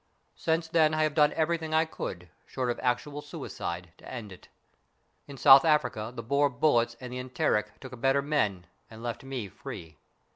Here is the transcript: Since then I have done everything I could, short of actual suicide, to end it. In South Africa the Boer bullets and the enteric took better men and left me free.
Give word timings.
Since 0.35 0.67
then 0.67 0.95
I 0.95 1.03
have 1.03 1.13
done 1.13 1.31
everything 1.33 1.75
I 1.75 1.85
could, 1.85 2.29
short 2.47 2.71
of 2.71 2.79
actual 2.81 3.21
suicide, 3.21 3.93
to 3.99 4.11
end 4.11 4.31
it. 4.31 4.47
In 5.27 5.37
South 5.37 5.63
Africa 5.63 6.11
the 6.11 6.23
Boer 6.23 6.49
bullets 6.49 6.95
and 6.99 7.13
the 7.13 7.19
enteric 7.19 7.79
took 7.79 8.01
better 8.01 8.23
men 8.23 8.65
and 8.89 9.03
left 9.03 9.23
me 9.23 9.47
free. 9.47 9.99